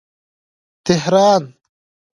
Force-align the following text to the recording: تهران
تهران 0.85 1.41